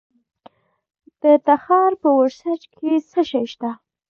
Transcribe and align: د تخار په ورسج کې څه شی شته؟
د 1.21 1.23
تخار 1.47 1.91
په 2.01 2.09
ورسج 2.19 2.61
کې 2.75 2.91
څه 3.09 3.21
شی 3.29 3.43
شته؟ 3.51 3.69